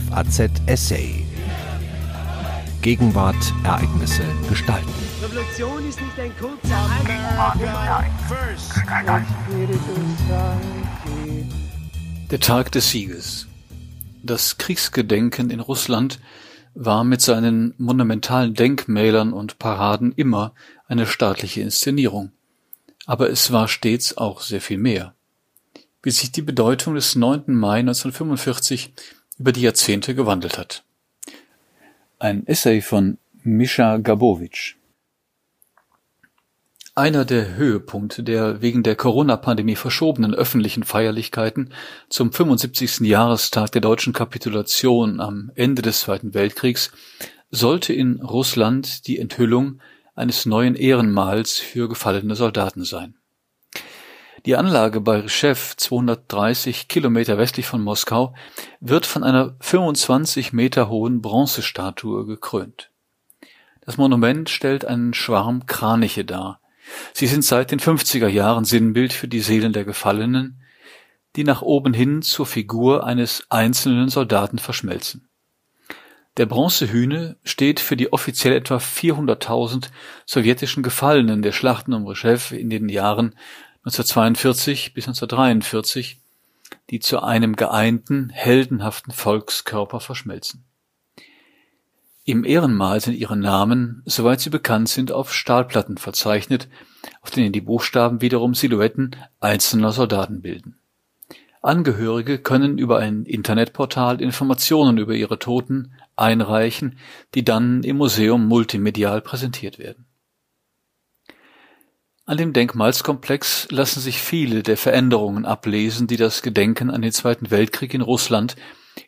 [0.00, 1.24] FAZ Essay.
[2.82, 4.90] Gegenwart, Ereignisse, Gestalten.
[5.22, 6.90] Revolution ist nicht ein kurzer
[12.28, 13.46] Der Tag des Sieges.
[14.24, 16.18] Das Kriegsgedenken in Russland
[16.74, 20.54] war mit seinen monumentalen Denkmälern und Paraden immer
[20.88, 22.32] eine staatliche Inszenierung.
[23.06, 25.14] Aber es war stets auch sehr viel mehr.
[26.02, 27.54] Wie sich die Bedeutung des 9.
[27.54, 28.92] Mai 1945
[29.38, 30.84] über die Jahrzehnte gewandelt hat.
[32.18, 34.76] Ein Essay von Mischa Gabowitsch.
[36.96, 41.70] Einer der Höhepunkte der wegen der Corona-Pandemie verschobenen öffentlichen Feierlichkeiten
[42.08, 43.00] zum 75.
[43.00, 46.92] Jahrestag der deutschen Kapitulation am Ende des Zweiten Weltkriegs
[47.50, 49.80] sollte in Russland die Enthüllung
[50.14, 53.16] eines neuen Ehrenmals für gefallene Soldaten sein.
[54.46, 58.34] Die Anlage bei Rschew, 230 Kilometer westlich von Moskau,
[58.78, 62.90] wird von einer 25 Meter hohen Bronzestatue gekrönt.
[63.80, 66.60] Das Monument stellt einen Schwarm Kraniche dar.
[67.14, 70.60] Sie sind seit den 50er Jahren Sinnbild für die Seelen der Gefallenen,
[71.36, 75.26] die nach oben hin zur Figur eines einzelnen Soldaten verschmelzen.
[76.36, 79.88] Der Bronzehühne steht für die offiziell etwa 400.000
[80.26, 83.36] sowjetischen Gefallenen der Schlachten um Rschew in den Jahren
[83.84, 86.20] 1942 bis 1943,
[86.88, 90.64] die zu einem geeinten, heldenhaften Volkskörper verschmelzen.
[92.24, 96.68] Im Ehrenmal sind ihre Namen, soweit sie bekannt sind, auf Stahlplatten verzeichnet,
[97.20, 100.78] auf denen die Buchstaben wiederum Silhouetten einzelner Soldaten bilden.
[101.60, 106.98] Angehörige können über ein Internetportal Informationen über ihre Toten einreichen,
[107.34, 110.06] die dann im Museum multimedial präsentiert werden.
[112.26, 117.50] An dem Denkmalskomplex lassen sich viele der Veränderungen ablesen, die das Gedenken an den Zweiten
[117.50, 118.56] Weltkrieg in Russland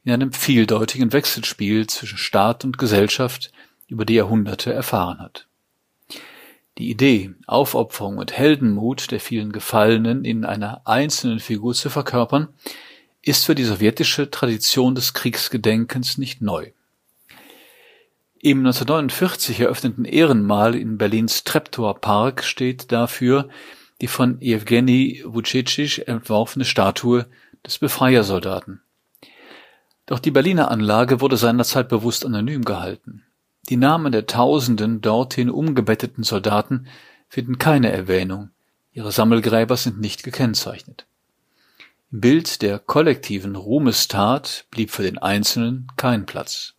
[0.04, 3.52] in einem vieldeutigen Wechselspiel zwischen Staat und Gesellschaft
[3.88, 5.46] über die Jahrhunderte erfahren hat.
[6.76, 12.48] Die Idee, Aufopferung und Heldenmut der vielen Gefallenen in einer einzelnen Figur zu verkörpern,
[13.22, 16.72] ist für die sowjetische Tradition des Kriegsgedenkens nicht neu.
[18.46, 23.48] Im 1949 eröffneten Ehrenmal in Berlins Treptower Park steht dafür
[24.00, 27.26] die von Jewgeni Vucetich entworfene Statue
[27.66, 28.82] des Befreiersoldaten.
[30.06, 33.24] Doch die Berliner Anlage wurde seinerzeit bewusst anonym gehalten.
[33.68, 36.86] Die Namen der tausenden dorthin umgebetteten Soldaten
[37.28, 38.50] finden keine Erwähnung,
[38.92, 41.04] ihre Sammelgräber sind nicht gekennzeichnet.
[42.12, 46.75] Im Bild der kollektiven Ruhmestat blieb für den Einzelnen kein Platz.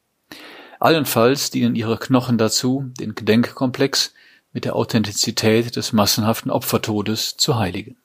[0.79, 4.13] Allenfalls dienen ihre Knochen dazu, den Gedenkkomplex
[4.53, 7.97] mit der Authentizität des massenhaften Opfertodes zu heiligen.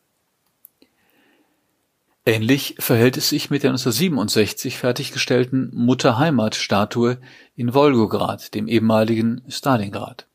[2.24, 7.18] Ähnlich verhält es sich mit der 1967 fertiggestellten Mutter-Heimat-Statue
[7.56, 10.26] in Wolgograd, dem ehemaligen Stalingrad.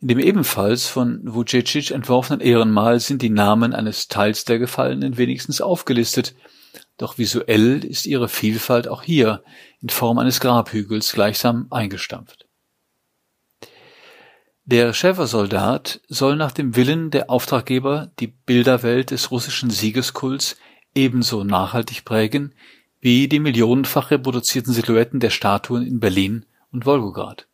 [0.00, 5.60] In dem ebenfalls von Vucetich entworfenen Ehrenmal sind die Namen eines Teils der Gefallenen wenigstens
[5.60, 6.34] aufgelistet,
[6.96, 9.42] doch visuell ist ihre Vielfalt auch hier
[9.82, 12.46] in Form eines Grabhügels gleichsam eingestampft.
[14.64, 20.56] Der Schäfersoldat soll nach dem Willen der Auftraggeber die Bilderwelt des russischen Siegeskults
[20.94, 22.52] ebenso nachhaltig prägen
[23.00, 27.46] wie die millionenfach reproduzierten Silhouetten der Statuen in Berlin und Wolgograd.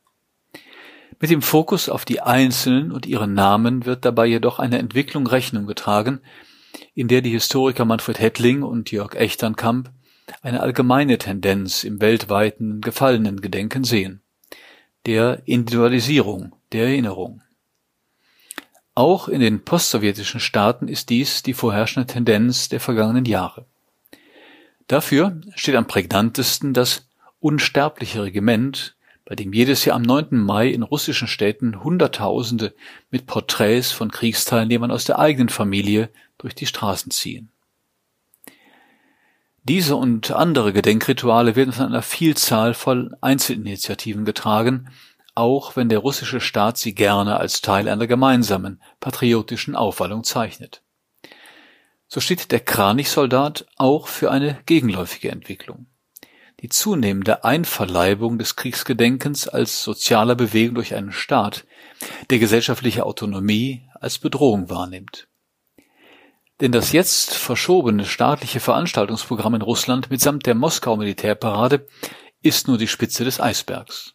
[1.20, 5.66] Mit dem Fokus auf die Einzelnen und ihren Namen wird dabei jedoch eine Entwicklung Rechnung
[5.66, 6.20] getragen,
[6.94, 9.90] in der die Historiker Manfred Hettling und Jörg Echternkamp
[10.40, 14.20] eine allgemeine Tendenz im weltweiten Gefallenengedenken sehen,
[15.06, 17.42] der Individualisierung der Erinnerung.
[18.94, 23.66] Auch in den postsowjetischen Staaten ist dies die vorherrschende Tendenz der vergangenen Jahre.
[24.86, 27.08] Dafür steht am prägnantesten das
[27.40, 28.94] Unsterbliche Regiment,
[29.24, 30.36] bei dem jedes Jahr am 9.
[30.38, 32.74] Mai in russischen Städten Hunderttausende
[33.10, 36.10] mit Porträts von Kriegsteilnehmern aus der eigenen Familie
[36.42, 37.50] durch die Straßen ziehen.
[39.64, 44.90] Diese und andere Gedenkrituale werden von einer Vielzahl von Einzelinitiativen getragen,
[45.34, 50.82] auch wenn der russische Staat sie gerne als Teil einer gemeinsamen patriotischen Aufwallung zeichnet.
[52.08, 55.86] So steht der Kranichsoldat auch für eine gegenläufige Entwicklung.
[56.60, 61.64] Die zunehmende Einverleibung des Kriegsgedenkens als sozialer Bewegung durch einen Staat,
[62.30, 65.28] der gesellschaftliche Autonomie als Bedrohung wahrnimmt.
[66.62, 71.88] Denn das jetzt verschobene staatliche Veranstaltungsprogramm in Russland mitsamt der Moskau Militärparade
[72.40, 74.14] ist nur die Spitze des Eisbergs.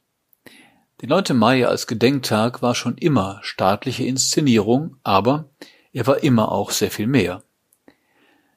[1.01, 1.37] Der 9.
[1.37, 5.49] Mai als Gedenktag war schon immer staatliche Inszenierung, aber
[5.91, 7.43] er war immer auch sehr viel mehr.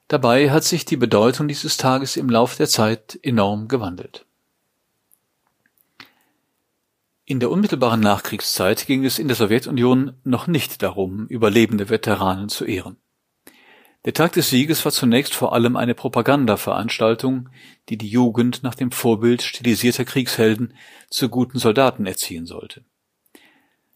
[0.07, 4.25] Dabei hat sich die Bedeutung dieses Tages im Lauf der Zeit enorm gewandelt.
[7.25, 12.65] In der unmittelbaren Nachkriegszeit ging es in der Sowjetunion noch nicht darum, überlebende Veteranen zu
[12.65, 12.97] ehren.
[14.07, 17.51] Der Tag des Sieges war zunächst vor allem eine Propagandaveranstaltung,
[17.91, 20.75] die die Jugend nach dem Vorbild stilisierter Kriegshelden
[21.11, 22.85] zu guten Soldaten erziehen sollte.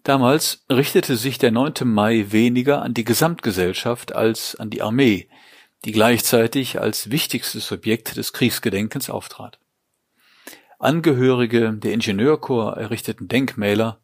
[0.02, 1.72] Damals richtete sich der 9.
[1.84, 5.30] Mai weniger an die Gesamtgesellschaft als an die Armee,
[5.86, 9.58] die gleichzeitig als wichtigstes Subjekt des Kriegsgedenkens auftrat.
[10.78, 14.00] Angehörige der Ingenieurkorps errichteten Denkmäler,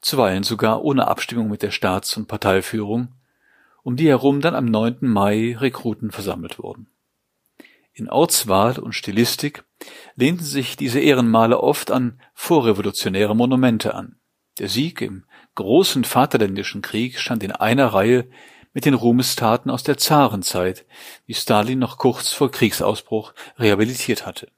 [0.00, 3.14] zuweilen sogar ohne Abstimmung mit der Staats- und Parteiführung,
[3.82, 4.98] um die herum dann am 9.
[5.00, 6.88] Mai Rekruten versammelt wurden.
[7.92, 9.64] In Ortswahl und Stilistik
[10.16, 14.16] lehnten sich diese Ehrenmale oft an vorrevolutionäre Monumente an.
[14.58, 15.24] Der Sieg im
[15.54, 18.28] großen Vaterländischen Krieg stand in einer Reihe
[18.72, 20.86] mit den Ruhmestaten aus der Zarenzeit,
[21.28, 24.48] die Stalin noch kurz vor Kriegsausbruch rehabilitiert hatte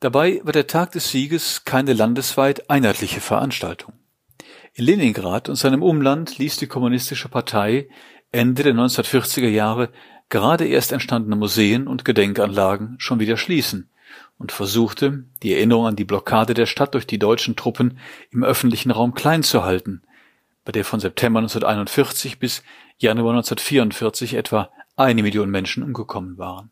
[0.00, 3.94] Dabei war der Tag des Sieges keine landesweit einheitliche Veranstaltung.
[4.78, 7.88] In Leningrad und seinem Umland ließ die Kommunistische Partei
[8.30, 9.88] Ende der 1940er Jahre
[10.28, 13.88] gerade erst entstandene Museen und Gedenkanlagen schon wieder schließen
[14.36, 17.98] und versuchte, die Erinnerung an die Blockade der Stadt durch die deutschen Truppen
[18.30, 20.02] im öffentlichen Raum klein zu halten,
[20.66, 22.62] bei der von September 1941 bis
[22.98, 26.70] Januar 1944 etwa eine Million Menschen umgekommen waren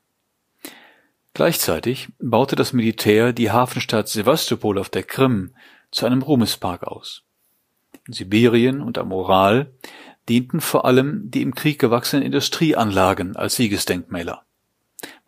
[1.32, 5.54] Gleichzeitig baute das Militär die Hafenstadt Sewastopol auf der Krim
[5.90, 7.24] zu einem Ruhmespark aus.
[8.08, 9.72] Sibirien und am Ural
[10.28, 14.44] dienten vor allem die im Krieg gewachsenen Industrieanlagen als Siegesdenkmäler.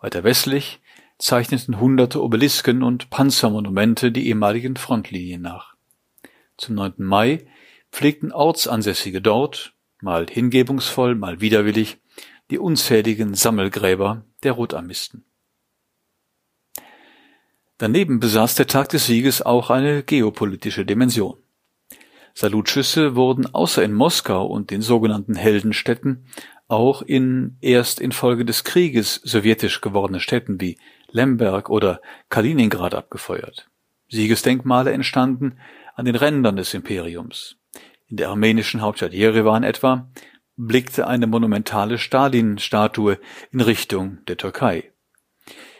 [0.00, 0.80] Weiter westlich
[1.18, 5.74] zeichneten hunderte Obelisken und Panzermonumente die ehemaligen Frontlinien nach.
[6.58, 6.94] Zum 9.
[6.98, 7.46] Mai
[7.90, 11.98] pflegten Ortsansässige dort, mal hingebungsvoll, mal widerwillig,
[12.50, 15.24] die unzähligen Sammelgräber der Rotarmisten.
[17.78, 21.36] Daneben besaß der Tag des Sieges auch eine geopolitische Dimension.
[22.38, 26.26] Salutschüsse wurden außer in Moskau und den sogenannten Heldenstädten
[26.68, 30.76] auch in erst infolge des Krieges sowjetisch gewordene Städten wie
[31.10, 33.70] Lemberg oder Kaliningrad abgefeuert.
[34.10, 35.56] Siegesdenkmale entstanden
[35.94, 37.56] an den Rändern des Imperiums.
[38.06, 40.10] In der armenischen Hauptstadt Jerewan etwa
[40.56, 43.18] blickte eine monumentale Stalin-Statue
[43.50, 44.92] in Richtung der Türkei.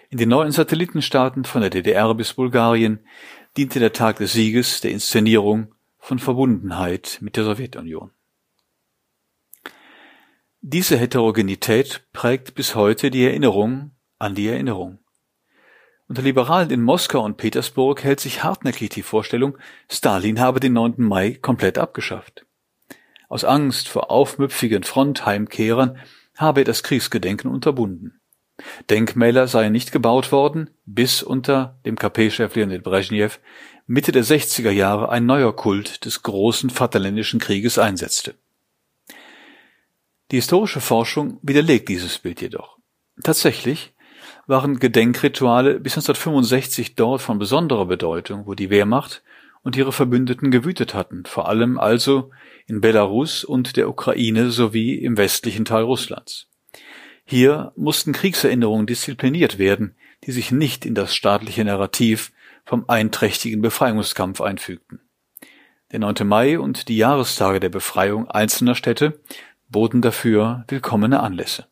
[0.09, 3.01] In den neuen Satellitenstaaten von der DDR bis Bulgarien
[3.59, 5.75] diente der Tag des Sieges der Inszenierung
[6.07, 8.13] von Verbundenheit mit der Sowjetunion.
[10.61, 15.01] Diese Heterogenität prägt bis heute die Erinnerung an die Erinnerung.
[16.07, 19.59] Unter Liberalen in Moskau und Petersburg hält sich hartnäckig die Vorstellung,
[19.91, 20.95] Stalin habe den 9.
[20.99, 22.47] Mai komplett abgeschafft.
[23.29, 25.99] Aus Angst vor aufmüpfigen Frontheimkehrern
[26.37, 28.16] habe er das Kriegsgedenken unterbunden.
[28.91, 33.39] Denkmäler seien nicht gebaut worden, bis unter dem KP-Chef Leonid Brezhnev
[33.87, 38.35] Mitte der 60er Jahre ein neuer Kult des großen Vaterländischen Krieges einsetzte.
[40.33, 42.79] Die historische Forschung widerlegt dieses Bild jedoch.
[43.23, 43.95] Tatsächlich
[44.49, 49.23] waren Gedenkrituale bis 1965 dort von besonderer Bedeutung, wo die Wehrmacht
[49.63, 52.31] und ihre Verbündeten gewütet hatten, vor allem also
[52.67, 56.49] in Belarus und der Ukraine sowie im westlichen Teil Russlands.
[57.29, 62.33] Hier mussten Kriegserinnerungen diszipliniert werden, die sich nicht in das staatliche Narrativ
[62.65, 65.01] vom einträchtigen Befreiungskampf einfügten.
[65.91, 66.25] Der 9.
[66.25, 69.19] Mai und die Jahrestage der Befreiung einzelner Städte
[69.69, 71.67] boten dafür willkommene Anlässe.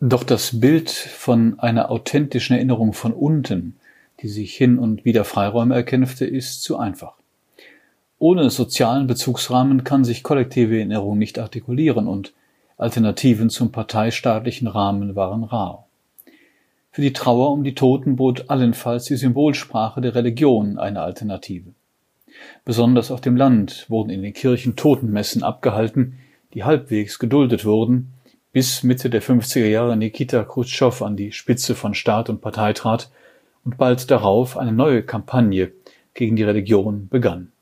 [0.00, 3.76] Doch das Bild von einer authentischen Erinnerung von unten,
[4.20, 7.14] die sich hin und wieder Freiräume erkämpfte, ist zu einfach.
[8.18, 12.32] Ohne sozialen Bezugsrahmen kann sich kollektive Erinnerung nicht artikulieren und
[12.76, 15.86] Alternativen zum parteistaatlichen Rahmen waren rar.
[16.90, 21.70] Für die Trauer um die Toten bot allenfalls die Symbolsprache der Religion eine Alternative.
[22.64, 26.18] Besonders auf dem Land wurden in den Kirchen Totenmessen abgehalten,
[26.54, 28.12] die halbwegs geduldet wurden,
[28.52, 33.10] bis Mitte der 50er Jahre Nikita Khrushchev an die Spitze von Staat und Partei trat
[33.64, 35.72] und bald darauf eine neue Kampagne
[36.14, 37.52] gegen die Religion begann.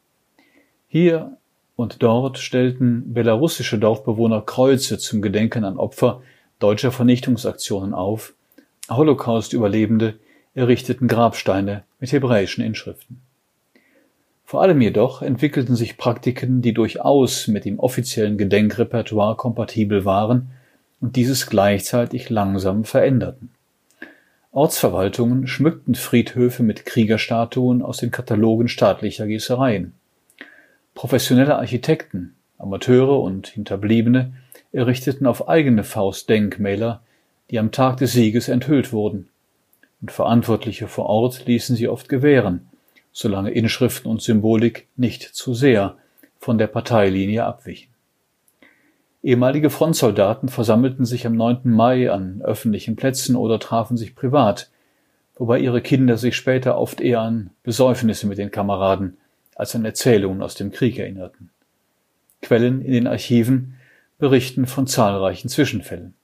[0.88, 1.36] Hier
[1.80, 6.22] und dort stellten belarussische Dorfbewohner Kreuze zum Gedenken an Opfer
[6.58, 8.34] deutscher Vernichtungsaktionen auf,
[8.90, 10.18] Holocaust-Überlebende
[10.54, 13.22] errichteten Grabsteine mit hebräischen Inschriften.
[14.44, 20.50] Vor allem jedoch entwickelten sich Praktiken, die durchaus mit dem offiziellen Gedenkrepertoire kompatibel waren
[21.00, 23.50] und dieses gleichzeitig langsam veränderten.
[24.52, 29.94] Ortsverwaltungen schmückten Friedhöfe mit Kriegerstatuen aus den Katalogen staatlicher Gießereien.
[31.00, 34.34] Professionelle Architekten, Amateure und Hinterbliebene
[34.70, 37.00] errichteten auf eigene Faust Denkmäler,
[37.50, 39.30] die am Tag des Sieges enthüllt wurden.
[40.02, 42.68] und Verantwortliche vor Ort ließen sie oft gewähren,
[43.12, 45.96] solange Inschriften und Symbolik nicht zu sehr
[46.38, 47.88] von der Parteilinie abwichen.
[49.22, 51.60] Ehemalige Frontsoldaten versammelten sich am 9.
[51.64, 54.70] Mai an öffentlichen Plätzen oder trafen sich privat,
[55.36, 59.16] wobei ihre Kinder sich später oft eher an Besäufnisse mit den Kameraden
[59.60, 61.50] als an Erzählungen aus dem Krieg erinnerten.
[62.40, 63.74] Quellen in den Archiven
[64.18, 66.14] berichten von zahlreichen Zwischenfällen.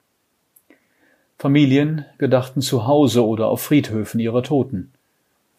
[1.38, 4.92] Familien gedachten zu Hause oder auf Friedhöfen ihrer Toten.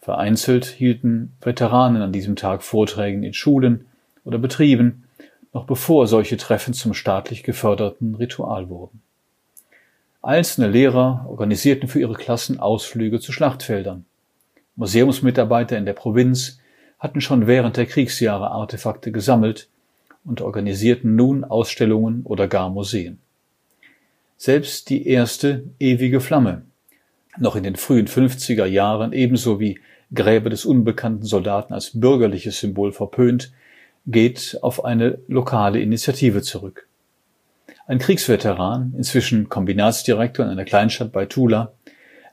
[0.00, 3.86] Vereinzelt hielten Veteranen an diesem Tag Vorträge in Schulen
[4.24, 5.04] oder Betrieben,
[5.52, 9.02] noch bevor solche Treffen zum staatlich geförderten Ritual wurden.
[10.20, 14.04] Einzelne Lehrer organisierten für ihre Klassen Ausflüge zu Schlachtfeldern.
[14.74, 16.58] Museumsmitarbeiter in der Provinz
[16.98, 19.68] hatten schon während der Kriegsjahre Artefakte gesammelt
[20.24, 23.18] und organisierten nun Ausstellungen oder gar Museen.
[24.36, 26.62] Selbst die erste ewige Flamme,
[27.38, 29.80] noch in den frühen 50er Jahren ebenso wie
[30.14, 33.52] Gräber des unbekannten Soldaten als bürgerliches Symbol verpönt,
[34.06, 36.88] geht auf eine lokale Initiative zurück.
[37.86, 41.72] Ein Kriegsveteran, inzwischen Kombinatsdirektor in einer Kleinstadt bei Tula,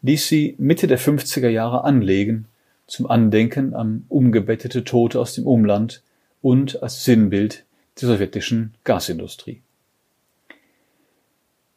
[0.01, 2.48] ließ sie Mitte der 50er Jahre anlegen
[2.88, 6.01] zum Andenken an umgebettete Tote aus dem Umland
[6.42, 7.65] und als Sinnbild
[8.00, 9.62] der sowjetischen Gasindustrie.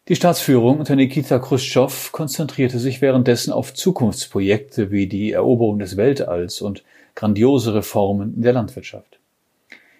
[0.08, 6.62] Die Staatsführung unter Nikita Khrushchev konzentrierte sich währenddessen auf Zukunftsprojekte wie die Eroberung des Weltalls
[6.62, 6.82] und
[7.14, 9.18] grandiose Reformen in der Landwirtschaft.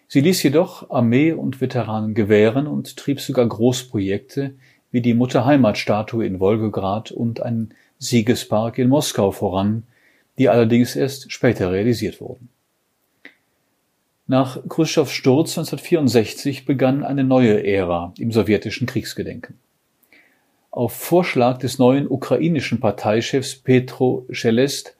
[0.06, 4.54] Sie ließ jedoch Armee und Veteranen gewähren und trieb sogar Großprojekte
[4.90, 9.82] wie die Mutterheimatstatue in Wolgograd und einen Siegespark in Moskau voran,
[10.38, 12.48] die allerdings erst später realisiert wurden.
[14.26, 19.58] Nach Khrushchevs Sturz 1964 begann eine neue Ära im sowjetischen Kriegsgedenken.
[20.70, 24.96] Auf Vorschlag des neuen ukrainischen Parteichefs Petro Chelest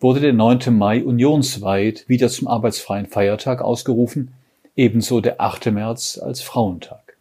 [0.00, 0.76] wurde der 9.
[0.76, 4.34] Mai unionsweit wieder zum arbeitsfreien Feiertag ausgerufen
[4.74, 5.66] ebenso der 8.
[5.66, 7.16] März als Frauentag.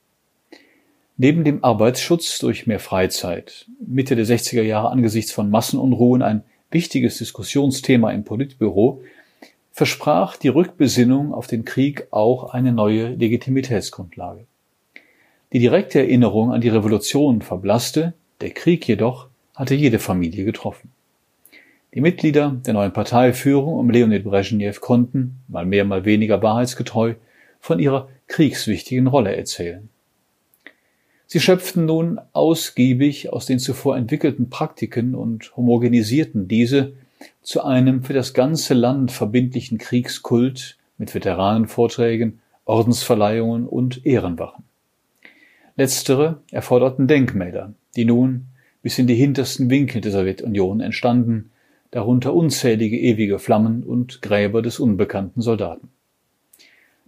[1.17, 7.17] Neben dem Arbeitsschutz durch mehr Freizeit, Mitte der 60er Jahre angesichts von Massenunruhen ein wichtiges
[7.17, 9.01] Diskussionsthema im Politbüro,
[9.71, 14.45] versprach die Rückbesinnung auf den Krieg auch eine neue Legitimitätsgrundlage.
[15.53, 20.91] Die direkte Erinnerung an die Revolution verblasste, der Krieg jedoch hatte jede Familie getroffen.
[21.93, 27.15] Die Mitglieder der neuen Parteiführung um Leonid Brezhnev konnten, mal mehr, mal weniger wahrheitsgetreu,
[27.59, 29.89] von ihrer kriegswichtigen Rolle erzählen.
[31.31, 36.91] Sie schöpften nun ausgiebig aus den zuvor entwickelten Praktiken und homogenisierten diese
[37.41, 44.65] zu einem für das ganze Land verbindlichen Kriegskult mit Veteranenvorträgen, Ordensverleihungen und Ehrenwachen.
[45.77, 48.47] Letztere erforderten Denkmäler, die nun
[48.81, 51.51] bis in die hintersten Winkel der Sowjetunion entstanden,
[51.91, 55.91] darunter unzählige ewige Flammen und Gräber des unbekannten Soldaten.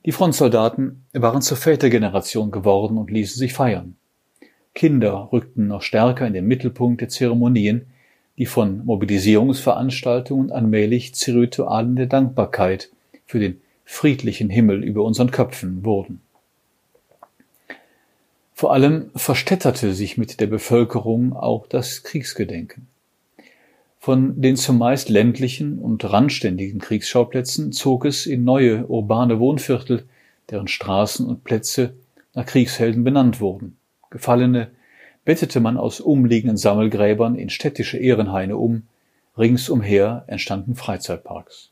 [0.05, 3.97] Die Frontsoldaten waren zur Vätergeneration geworden und ließen sich feiern.
[4.73, 7.85] Kinder rückten noch stärker in den Mittelpunkt der Zeremonien,
[8.37, 12.89] die von Mobilisierungsveranstaltungen allmählich zu Ritualen der Dankbarkeit
[13.25, 16.21] für den friedlichen Himmel über unseren Köpfen wurden.
[18.55, 22.87] Vor allem verstädterte sich mit der Bevölkerung auch das Kriegsgedenken.
[23.99, 30.05] Von den zumeist ländlichen und randständigen Kriegsschauplätzen zog es in neue urbane Wohnviertel,
[30.49, 31.93] deren Straßen und Plätze
[32.33, 33.77] nach Kriegshelden benannt wurden.
[34.13, 34.69] Gefallene
[35.25, 38.83] bettete man aus umliegenden Sammelgräbern in städtische Ehrenhaine um,
[39.39, 41.71] ringsumher entstanden Freizeitparks.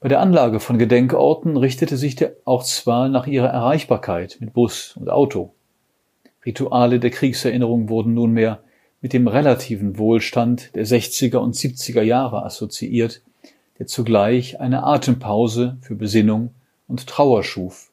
[0.00, 5.10] Bei der Anlage von Gedenkorten richtete sich der Ortswahl nach ihrer Erreichbarkeit mit Bus und
[5.10, 5.52] Auto.
[6.46, 8.60] Rituale der Kriegserinnerung wurden nunmehr
[9.02, 13.20] mit dem relativen Wohlstand der 60er und 70er Jahre assoziiert,
[13.78, 16.54] der zugleich eine Atempause für Besinnung
[16.88, 17.90] und Trauer schuf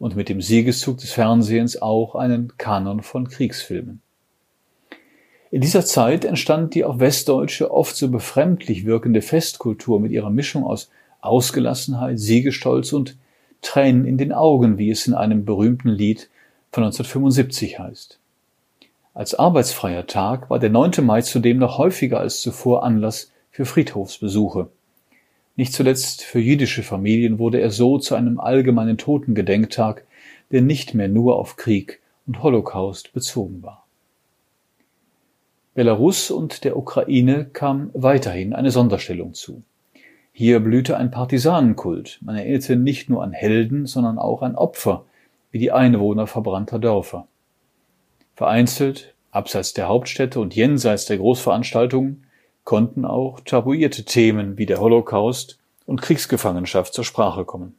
[0.00, 4.00] und mit dem Siegeszug des Fernsehens auch einen Kanon von Kriegsfilmen.
[5.52, 10.64] In dieser Zeit entstand die auf Westdeutsche oft so befremdlich wirkende Festkultur mit ihrer Mischung
[10.64, 10.90] aus
[11.20, 13.16] Ausgelassenheit, Siegestolz und
[13.60, 16.30] Tränen in den Augen, wie es in einem berühmten Lied
[16.72, 18.18] von 1975 heißt.
[19.12, 21.04] Als arbeitsfreier Tag war der 9.
[21.04, 24.68] Mai zudem noch häufiger als zuvor Anlass für Friedhofsbesuche.
[25.60, 30.06] Nicht zuletzt für jüdische Familien wurde er so zu einem allgemeinen Totengedenktag,
[30.50, 33.86] der nicht mehr nur auf Krieg und Holocaust bezogen war.
[35.74, 39.62] Belarus und der Ukraine kam weiterhin eine Sonderstellung zu.
[40.32, 42.20] Hier blühte ein Partisanenkult.
[42.22, 45.04] Man erinnerte nicht nur an Helden, sondern auch an Opfer,
[45.50, 47.28] wie die Einwohner verbrannter Dörfer.
[48.34, 52.24] Vereinzelt, abseits der Hauptstädte und jenseits der Großveranstaltungen,
[52.64, 57.74] konnten auch tabuierte Themen wie der Holocaust und Kriegsgefangenschaft zur Sprache kommen.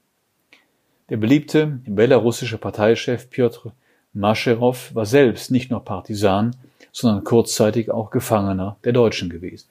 [1.10, 3.74] Der beliebte belarussische Parteichef Piotr
[4.14, 6.56] Mascherow war selbst nicht nur Partisan,
[6.92, 9.68] sondern kurzzeitig auch Gefangener der Deutschen gewesen.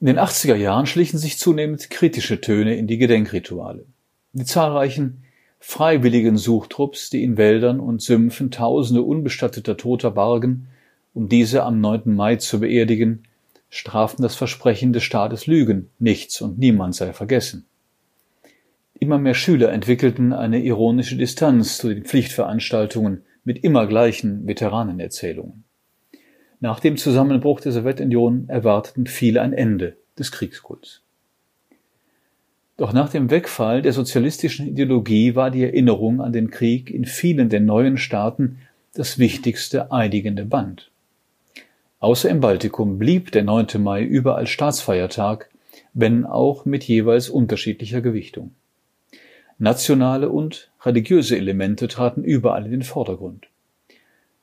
[0.00, 3.86] In den 80er Jahren schlichen sich zunehmend kritische Töne in die Gedenkrituale.
[4.32, 5.24] Die zahlreichen
[5.60, 10.68] freiwilligen Suchtrupps, die in Wäldern und Sümpfen tausende unbestatteter Toter bargen,
[11.14, 12.14] um diese am 9.
[12.14, 13.22] Mai zu beerdigen,
[13.70, 17.66] straften das Versprechen des Staates Lügen, nichts und niemand sei vergessen.
[18.98, 25.64] Immer mehr Schüler entwickelten eine ironische Distanz zu den Pflichtveranstaltungen mit immer gleichen Veteranenerzählungen.
[26.60, 31.02] Nach dem Zusammenbruch der Sowjetunion erwarteten viele ein Ende des Kriegskults.
[32.76, 37.48] Doch nach dem Wegfall der sozialistischen Ideologie war die Erinnerung an den Krieg in vielen
[37.48, 38.58] der neuen Staaten
[38.94, 40.90] das wichtigste einigende Band.
[42.04, 43.82] Außer im Baltikum blieb der 9.
[43.82, 45.48] Mai überall Staatsfeiertag,
[45.94, 48.50] wenn auch mit jeweils unterschiedlicher Gewichtung.
[49.58, 53.46] Nationale und religiöse Elemente traten überall in den Vordergrund.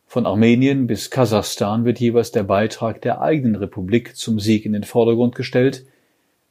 [0.08, 4.84] Von Armenien bis Kasachstan wird jeweils der Beitrag der eigenen Republik zum Sieg in den
[4.84, 5.86] Vordergrund gestellt,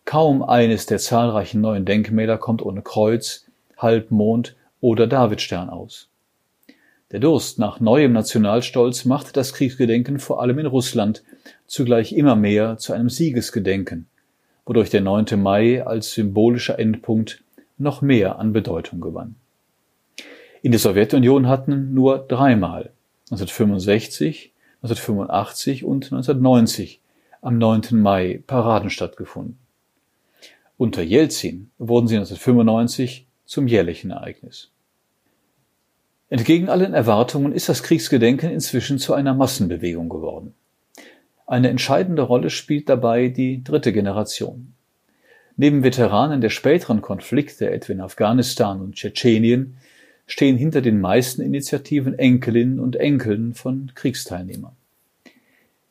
[0.04, 6.09] Kaum eines der zahlreichen neuen Denkmäler kommt ohne Kreuz, Halbmond oder Davidstern aus.
[7.12, 11.24] Der Durst nach neuem Nationalstolz macht das Kriegsgedenken vor allem in Russland
[11.66, 14.06] zugleich immer mehr zu einem Siegesgedenken,
[14.64, 15.40] wodurch der 9.
[15.42, 17.42] Mai als symbolischer Endpunkt
[17.78, 19.34] noch mehr an Bedeutung gewann.
[20.62, 22.92] In der Sowjetunion hatten nur dreimal
[23.30, 24.52] 1965,
[24.82, 27.00] 1985 und 1990
[27.42, 27.82] am 9.
[27.92, 29.58] Mai Paraden stattgefunden.
[30.76, 34.70] Unter Jelzin wurden sie 1995 zum jährlichen Ereignis.
[36.30, 40.54] Entgegen allen Erwartungen ist das Kriegsgedenken inzwischen zu einer Massenbewegung geworden.
[41.44, 44.72] Eine entscheidende Rolle spielt dabei die dritte Generation.
[45.56, 49.76] Neben Veteranen der späteren Konflikte, etwa in Afghanistan und Tschetschenien,
[50.28, 54.76] stehen hinter den meisten Initiativen Enkelinnen und Enkeln von Kriegsteilnehmern.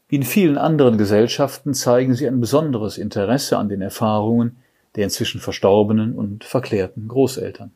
[0.07, 4.55] Wie in vielen anderen Gesellschaften zeigen sie ein besonderes Interesse an den Erfahrungen,
[4.95, 7.73] der inzwischen verstorbenen und verklärten Großeltern.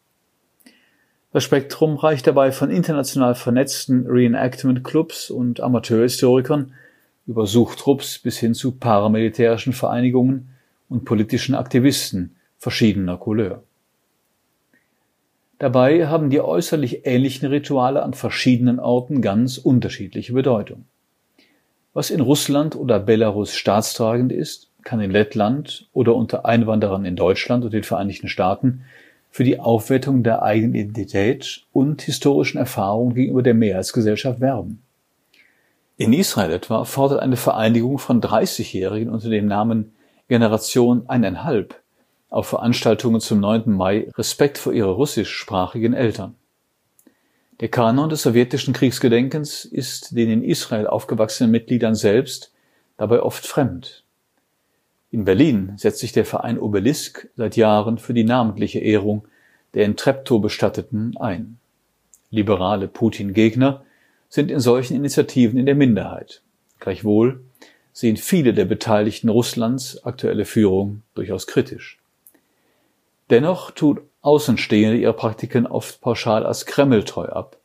[1.33, 6.75] Das Spektrum reicht dabei von international vernetzten Reenactment-Clubs und Amateurhistorikern
[7.25, 10.49] über Suchtrupps bis hin zu paramilitärischen Vereinigungen
[10.89, 13.63] und politischen Aktivisten verschiedener Couleur.
[15.57, 20.85] Dabei haben die äußerlich ähnlichen Rituale an verschiedenen Orten ganz unterschiedliche Bedeutung.
[21.95, 27.65] Was in Russland oder Belarus staatstragend ist, kann in Lettland oder unter Einwanderern in Deutschland
[27.65, 28.83] und den Vereinigten Staaten
[29.33, 34.83] für die Aufwertung der eigenen Identität und historischen Erfahrungen gegenüber der Mehrheitsgesellschaft werben.
[35.97, 39.95] In Israel etwa fordert eine Vereinigung von 30-Jährigen unter dem Namen
[40.27, 41.81] Generation eineinhalb
[42.29, 43.71] auf Veranstaltungen zum 9.
[43.71, 46.35] Mai Respekt vor ihre russischsprachigen Eltern.
[47.59, 52.53] Der Kanon des sowjetischen Kriegsgedenkens ist den in Israel aufgewachsenen Mitgliedern selbst
[52.97, 54.02] dabei oft fremd.
[55.13, 59.27] In Berlin setzt sich der Verein Obelisk seit Jahren für die namentliche Ehrung
[59.75, 61.59] der in Treptow Bestatteten ein.
[62.31, 63.85] Liberale Putin-Gegner
[64.27, 66.41] sind in solchen Initiativen in der Minderheit.
[66.79, 67.41] Gleichwohl
[67.91, 71.99] sehen viele der Beteiligten Russlands aktuelle Führung durchaus kritisch.
[73.29, 77.57] Dennoch tut Außenstehende ihre Praktiken oft pauschal als kremltreu ab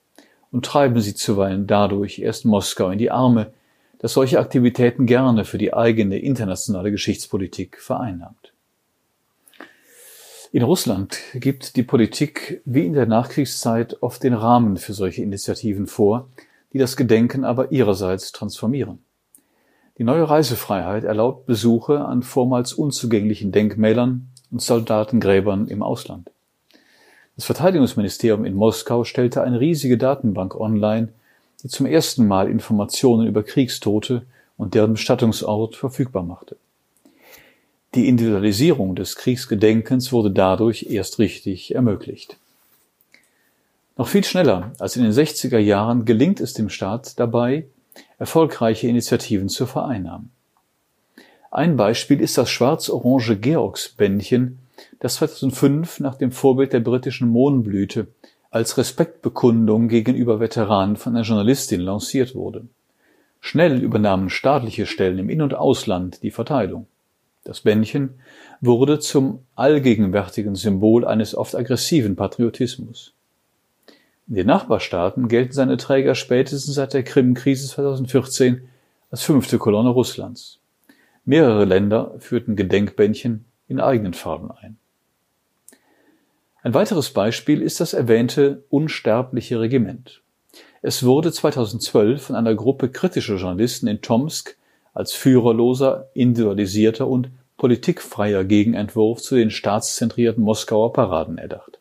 [0.52, 3.52] und treiben sie zuweilen dadurch erst Moskau in die Arme,
[3.98, 8.52] das solche Aktivitäten gerne für die eigene internationale Geschichtspolitik vereinnahmt.
[10.50, 15.86] In Russland gibt die Politik wie in der Nachkriegszeit oft den Rahmen für solche Initiativen
[15.86, 16.28] vor,
[16.72, 19.00] die das Gedenken aber ihrerseits transformieren.
[19.98, 26.30] Die neue Reisefreiheit erlaubt Besuche an vormals unzugänglichen Denkmälern und Soldatengräbern im Ausland.
[27.36, 31.08] Das Verteidigungsministerium in Moskau stellte eine riesige Datenbank online
[31.62, 34.22] die zum ersten Mal Informationen über Kriegstote
[34.56, 36.56] und deren Bestattungsort verfügbar machte.
[37.94, 42.36] Die Individualisierung des Kriegsgedenkens wurde dadurch erst richtig ermöglicht.
[43.96, 47.66] Noch viel schneller als in den 60er Jahren gelingt es dem Staat dabei,
[48.18, 50.30] erfolgreiche Initiativen zu vereinnahmen.
[51.50, 54.58] Ein Beispiel ist das schwarz-orange Georgsbändchen,
[55.00, 58.08] das 2005 nach dem Vorbild der britischen Mohnblüte
[58.50, 62.66] als Respektbekundung gegenüber Veteranen von einer Journalistin lanciert wurde.
[63.40, 66.86] Schnell übernahmen staatliche Stellen im In- und Ausland die Verteilung.
[67.44, 68.20] Das Bändchen
[68.60, 73.12] wurde zum allgegenwärtigen Symbol eines oft aggressiven Patriotismus.
[74.28, 78.68] In den Nachbarstaaten gelten seine Träger spätestens seit der Krim-Krise 2014
[79.10, 80.58] als fünfte Kolonne Russlands.
[81.24, 84.76] Mehrere Länder führten Gedenkbändchen in eigenen Farben ein.
[86.62, 90.22] Ein weiteres Beispiel ist das erwähnte Unsterbliche Regiment.
[90.82, 94.56] Es wurde 2012 von einer Gruppe kritischer Journalisten in Tomsk
[94.92, 101.78] als führerloser, individualisierter und politikfreier Gegenentwurf zu den staatszentrierten Moskauer Paraden erdacht.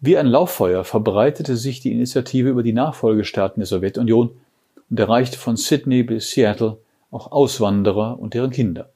[0.00, 4.30] Wie ein Lauffeuer verbreitete sich die Initiative über die Nachfolgestaaten der Sowjetunion
[4.88, 6.78] und erreichte von Sydney bis Seattle
[7.10, 8.90] auch Auswanderer und deren Kinder.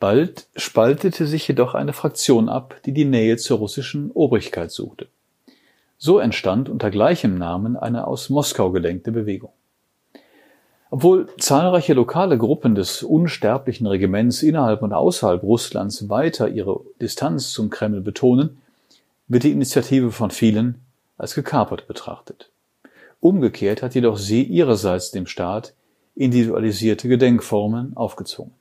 [0.00, 5.08] Bald spaltete sich jedoch eine Fraktion ab, die die Nähe zur russischen Obrigkeit suchte.
[5.98, 9.52] So entstand unter gleichem Namen eine aus Moskau gelenkte Bewegung.
[10.88, 17.68] Obwohl zahlreiche lokale Gruppen des unsterblichen Regiments innerhalb und außerhalb Russlands weiter ihre Distanz zum
[17.68, 18.62] Kreml betonen,
[19.28, 20.80] wird die Initiative von vielen
[21.18, 22.50] als gekapert betrachtet.
[23.20, 25.74] Umgekehrt hat jedoch sie ihrerseits dem Staat
[26.16, 28.54] individualisierte Gedenkformen aufgezwungen.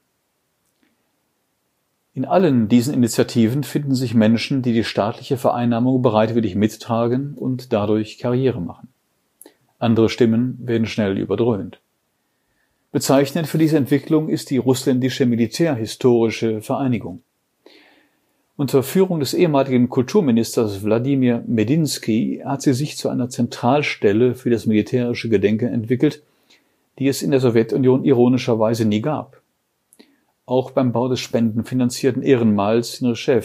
[2.20, 8.18] In allen diesen Initiativen finden sich Menschen, die die staatliche Vereinnahmung bereitwillig mittragen und dadurch
[8.18, 8.90] Karriere machen.
[9.78, 11.80] Andere Stimmen werden schnell überdröhnt.
[12.92, 17.22] Bezeichnend für diese Entwicklung ist die russländische Militärhistorische Vereinigung.
[18.58, 24.66] Unter Führung des ehemaligen Kulturministers Wladimir Medinsky hat sie sich zu einer Zentralstelle für das
[24.66, 26.22] militärische Gedenken entwickelt,
[27.00, 29.40] die es in der Sowjetunion ironischerweise nie gab.
[30.50, 33.44] Auch beim Bau des spendenfinanzierten Ehrenmals in Rschew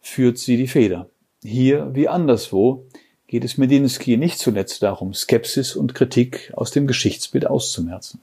[0.00, 1.10] führt sie die Feder.
[1.42, 2.86] Hier wie anderswo
[3.26, 8.20] geht es Medinsky nicht zuletzt darum, Skepsis und Kritik aus dem Geschichtsbild auszumerzen.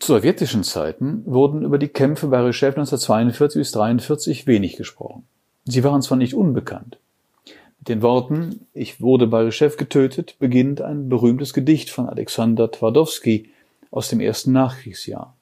[0.00, 5.28] Zu sowjetischen Zeiten wurden über die Kämpfe bei Rschew 1942 bis 1943 wenig gesprochen.
[5.64, 6.98] Sie waren zwar nicht unbekannt.
[7.78, 13.50] Mit den Worten Ich wurde bei Rschew getötet beginnt ein berühmtes Gedicht von Alexander Twardowski
[13.92, 15.37] aus dem ersten Nachkriegsjahr.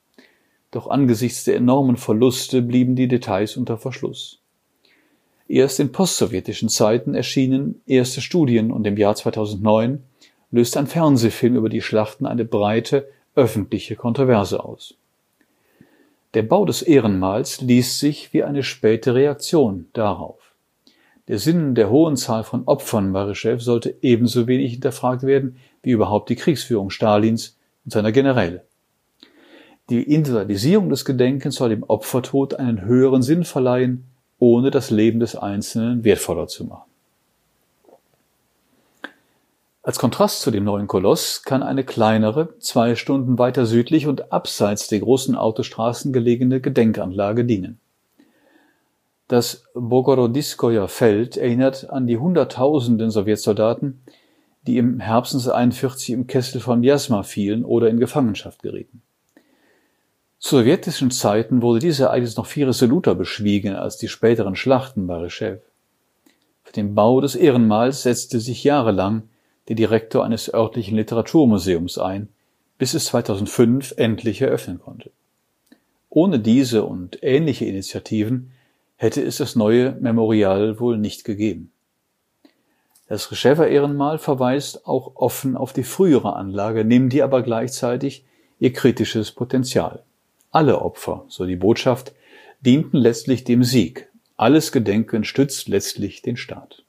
[0.76, 4.42] Doch angesichts der enormen Verluste blieben die Details unter Verschluss.
[5.48, 10.02] Erst in postsowjetischen Zeiten erschienen erste Studien und im Jahr 2009
[10.50, 14.96] löste ein Fernsehfilm über die Schlachten eine breite öffentliche Kontroverse aus.
[16.34, 20.54] Der Bau des Ehrenmals liest sich wie eine späte Reaktion darauf.
[21.26, 26.28] Der Sinn der hohen Zahl von Opfern Marischew sollte ebenso wenig hinterfragt werden wie überhaupt
[26.28, 28.65] die Kriegsführung Stalins und seiner Generäle.
[29.88, 34.06] Die Individualisierung des Gedenkens soll dem Opfertod einen höheren Sinn verleihen,
[34.38, 36.90] ohne das Leben des Einzelnen wertvoller zu machen.
[39.84, 44.88] Als Kontrast zu dem neuen Koloss kann eine kleinere, zwei Stunden weiter südlich und abseits
[44.88, 47.78] der großen Autostraßen gelegene Gedenkanlage dienen.
[49.28, 54.00] Das Bogorodiskoyer Feld erinnert an die Hunderttausenden Sowjetsoldaten,
[54.66, 59.02] die im Herbst 1941 im Kessel von Miasma fielen oder in Gefangenschaft gerieten.
[60.46, 65.16] Zu sowjetischen Zeiten wurde dieses Ereignis noch viel resoluter beschwiegen als die späteren Schlachten bei
[65.16, 65.56] Rschew.
[66.62, 69.24] Für den Bau des Ehrenmals setzte sich jahrelang
[69.66, 72.28] der Direktor eines örtlichen Literaturmuseums ein,
[72.78, 75.10] bis es 2005 endlich eröffnen konnte.
[76.10, 78.52] Ohne diese und ähnliche Initiativen
[78.94, 81.72] hätte es das neue Memorial wohl nicht gegeben.
[83.08, 88.24] Das Reschewer Ehrenmal verweist auch offen auf die frühere Anlage, nimmt die aber gleichzeitig
[88.60, 90.04] ihr kritisches Potenzial.
[90.50, 92.14] Alle Opfer, so die Botschaft,
[92.60, 94.08] dienten letztlich dem Sieg.
[94.36, 96.84] Alles Gedenken stützt letztlich den Staat.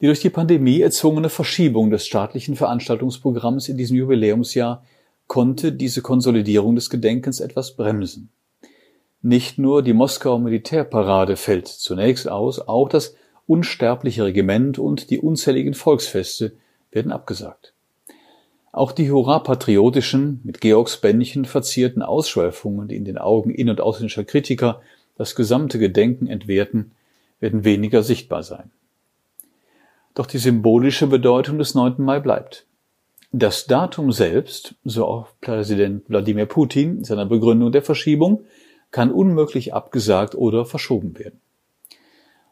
[0.00, 4.84] Die durch die Pandemie erzwungene Verschiebung des staatlichen Veranstaltungsprogramms in diesem Jubiläumsjahr
[5.26, 8.30] konnte diese Konsolidierung des Gedenkens etwas bremsen.
[9.20, 15.74] Nicht nur die Moskauer Militärparade fällt zunächst aus, auch das unsterbliche Regiment und die unzähligen
[15.74, 16.56] Volksfeste
[16.92, 17.74] werden abgesagt.
[18.78, 24.22] Auch die hurra-patriotischen, mit Georgs Bändchen verzierten Ausschweifungen, die in den Augen in- und ausländischer
[24.22, 24.82] Kritiker
[25.16, 26.92] das gesamte Gedenken entwerten,
[27.40, 28.70] werden weniger sichtbar sein.
[30.14, 31.96] Doch die symbolische Bedeutung des 9.
[31.98, 32.66] Mai bleibt.
[33.32, 38.44] Das Datum selbst, so auch Präsident Wladimir Putin in seiner Begründung der Verschiebung,
[38.92, 41.40] kann unmöglich abgesagt oder verschoben werden.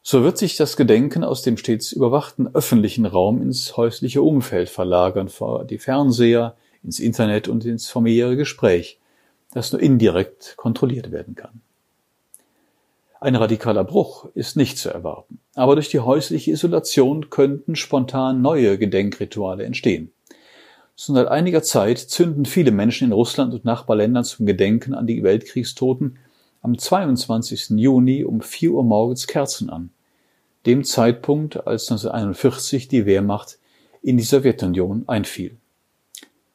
[0.08, 5.28] So wird sich das Gedenken aus dem stets überwachten öffentlichen Raum ins häusliche Umfeld verlagern,
[5.28, 9.00] vor die Fernseher, ins Internet und ins familiäre Gespräch,
[9.52, 11.60] das nur indirekt kontrolliert werden kann.
[13.20, 18.78] Ein radikaler Bruch ist nicht zu erwarten, aber durch die häusliche Isolation könnten spontan neue
[18.78, 20.12] Gedenkrituale entstehen.
[20.94, 25.24] Schon seit einiger Zeit zünden viele Menschen in Russland und Nachbarländern zum Gedenken an die
[25.24, 26.20] Weltkriegstoten
[26.62, 27.70] am 22.
[27.70, 29.90] Juni um 4 Uhr morgens Kerzen an
[30.66, 33.58] dem Zeitpunkt, als 1941 die Wehrmacht
[34.02, 35.56] in die Sowjetunion einfiel.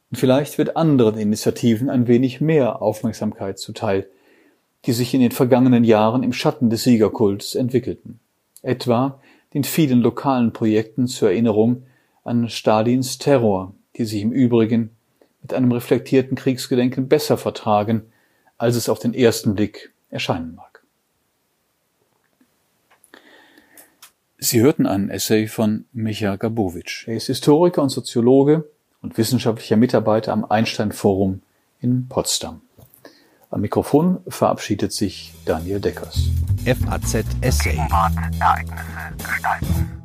[0.09, 4.07] Und vielleicht wird anderen Initiativen ein wenig mehr Aufmerksamkeit zuteil,
[4.85, 8.19] die sich in den vergangenen Jahren im Schatten des Siegerkults entwickelten.
[8.61, 9.19] Etwa
[9.53, 11.83] den vielen lokalen Projekten zur Erinnerung
[12.23, 14.91] an Stalins Terror, die sich im Übrigen
[15.41, 18.03] mit einem reflektierten Kriegsgedenken besser vertragen,
[18.57, 20.70] als es auf den ersten Blick erscheinen mag.
[24.43, 27.07] Sie hörten einen Essay von Micha Gabowitsch.
[27.07, 28.67] Er ist Historiker und Soziologe
[29.03, 31.43] und wissenschaftlicher Mitarbeiter am Einstein Forum
[31.79, 32.61] in Potsdam.
[33.51, 36.31] Am Mikrofon verabschiedet sich Daniel Deckers.
[36.65, 37.77] FAZ Essay.
[37.77, 40.00] Ereignisse gestalten.